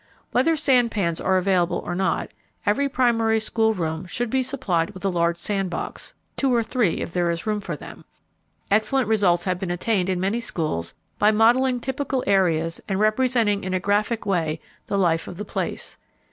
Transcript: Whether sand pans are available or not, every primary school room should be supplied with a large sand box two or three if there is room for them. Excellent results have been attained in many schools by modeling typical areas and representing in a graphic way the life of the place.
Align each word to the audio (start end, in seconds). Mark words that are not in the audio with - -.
Whether 0.31 0.55
sand 0.55 0.89
pans 0.89 1.21
are 1.21 1.37
available 1.37 1.77
or 1.77 1.93
not, 1.93 2.31
every 2.65 2.89
primary 2.89 3.39
school 3.39 3.75
room 3.75 4.07
should 4.07 4.31
be 4.31 4.41
supplied 4.41 4.89
with 4.95 5.05
a 5.05 5.09
large 5.09 5.37
sand 5.37 5.69
box 5.69 6.15
two 6.35 6.51
or 6.51 6.63
three 6.63 7.01
if 7.01 7.13
there 7.13 7.29
is 7.29 7.45
room 7.45 7.61
for 7.61 7.75
them. 7.75 8.03
Excellent 8.71 9.07
results 9.07 9.43
have 9.43 9.59
been 9.59 9.69
attained 9.69 10.09
in 10.09 10.19
many 10.19 10.39
schools 10.39 10.95
by 11.19 11.29
modeling 11.29 11.79
typical 11.79 12.23
areas 12.25 12.81
and 12.89 12.99
representing 12.99 13.63
in 13.63 13.75
a 13.75 13.79
graphic 13.79 14.25
way 14.25 14.59
the 14.87 14.97
life 14.97 15.27
of 15.27 15.37
the 15.37 15.45
place. 15.45 15.99